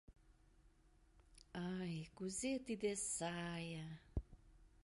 [1.83, 3.85] Ай, кузе тиде сае!